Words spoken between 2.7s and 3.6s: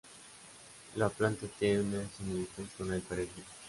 con el perejil.